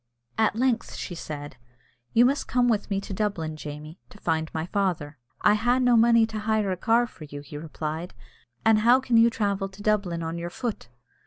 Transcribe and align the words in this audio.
At 0.35 0.55
length 0.55 0.95
she 0.95 1.13
said, 1.13 1.57
"You 2.11 2.25
must 2.25 2.47
come 2.47 2.67
with 2.67 2.89
me 2.89 2.99
to 3.01 3.13
Dublin, 3.13 3.55
Jamie, 3.55 3.99
to 4.09 4.17
find 4.17 4.49
my 4.51 4.65
father." 4.65 5.19
"I 5.41 5.53
ha' 5.53 5.79
no 5.79 5.95
money 5.95 6.25
to 6.25 6.39
hire 6.39 6.71
a 6.71 6.75
car 6.75 7.05
for 7.05 7.25
you," 7.25 7.41
he 7.41 7.55
replied, 7.55 8.15
"an' 8.65 8.77
how 8.77 8.99
can 8.99 9.15
you 9.17 9.29
travel 9.29 9.69
to 9.69 9.83
Dublin 9.83 10.23
on 10.23 10.39
your 10.39 10.49
foot?" 10.49 10.87